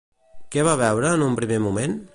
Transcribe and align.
Què 0.55 0.63
va 0.69 0.73
veure 0.81 1.11
en 1.19 1.27
un 1.27 1.39
primer 1.43 1.65
moment? 1.69 1.99